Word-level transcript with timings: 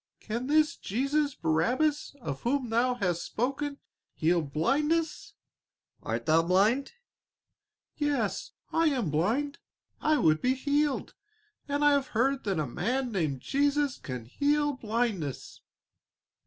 Can 0.19 0.47
this 0.47 0.77
Jesus 0.77 1.35
Barabbas 1.35 2.15
of 2.21 2.41
whom 2.41 2.71
thou 2.71 2.95
hast 2.95 3.21
spoken 3.23 3.77
heal 4.15 4.41
blindness?" 4.41 5.35
"Art 6.01 6.25
thou 6.25 6.41
blind?" 6.41 6.93
"Yes 7.97 8.53
I 8.73 8.87
am 8.87 9.11
blind; 9.11 9.59
I 10.01 10.17
would 10.17 10.41
be 10.41 10.55
healed, 10.55 11.13
and 11.67 11.85
I 11.85 11.91
have 11.91 12.07
heard 12.17 12.45
that 12.45 12.57
a 12.57 12.65
man 12.65 13.11
named 13.11 13.41
Jesus 13.41 13.99
can 13.99 14.25
heal 14.25 14.73
blindness." 14.73 15.61